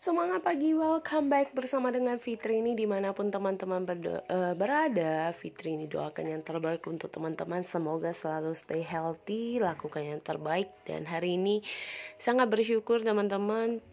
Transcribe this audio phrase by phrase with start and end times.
[0.00, 3.84] Semangat pagi, welcome back bersama dengan Fitri ini di mana pun teman-teman
[4.32, 5.28] uh, berada.
[5.36, 7.60] Fitri ini doakan yang terbaik untuk teman-teman.
[7.60, 10.72] Semoga selalu stay healthy, lakukan yang terbaik.
[10.88, 11.60] Dan hari ini
[12.16, 13.84] sangat bersyukur teman-teman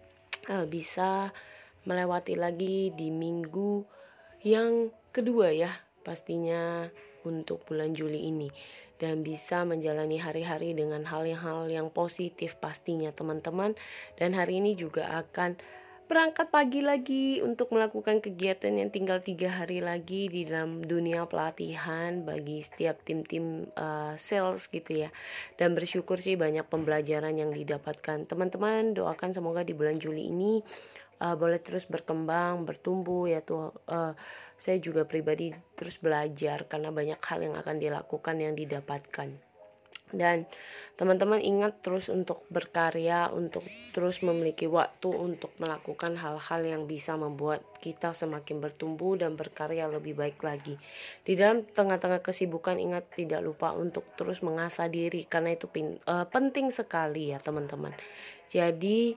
[0.47, 1.35] uh, bisa
[1.83, 3.83] melewati lagi di minggu
[4.47, 5.75] yang kedua ya
[6.07, 6.87] Pastinya
[7.27, 8.47] untuk bulan Juli ini.
[8.95, 13.75] Dan bisa menjalani hari-hari dengan hal-hal yang positif pastinya teman-teman.
[14.15, 15.59] Dan hari ini juga akan
[16.07, 22.23] berangkat pagi lagi untuk melakukan kegiatan yang tinggal tiga hari lagi di dalam dunia pelatihan
[22.23, 25.09] bagi setiap tim-tim uh, sales gitu ya.
[25.59, 28.23] Dan bersyukur sih banyak pembelajaran yang didapatkan.
[28.23, 30.63] Teman-teman doakan semoga di bulan Juli ini
[31.21, 34.13] uh, boleh terus berkembang bertumbuh ya tuh uh,
[34.57, 39.46] saya juga pribadi terus belajar karena banyak hal yang akan dilakukan yang didapatkan
[40.15, 40.47] dan
[40.97, 47.61] teman-teman ingat terus untuk berkarya untuk terus memiliki waktu untuk melakukan hal-hal yang bisa membuat
[47.83, 50.79] kita semakin bertumbuh dan berkarya lebih baik lagi.
[51.21, 55.69] Di dalam tengah-tengah kesibukan ingat tidak lupa untuk terus mengasah diri karena itu
[56.07, 57.93] uh, penting sekali ya teman-teman.
[58.47, 59.13] Jadi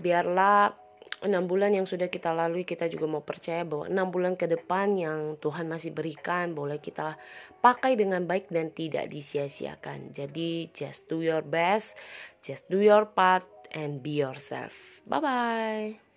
[0.00, 0.81] biarlah
[1.22, 4.94] enam bulan yang sudah kita lalui kita juga mau percaya bahwa enam bulan ke depan
[4.98, 7.16] yang Tuhan masih berikan boleh kita
[7.62, 10.10] pakai dengan baik dan tidak disia-siakan.
[10.10, 11.94] Jadi just do your best
[12.42, 15.00] just do your part and be yourself.
[15.06, 16.11] Bye bye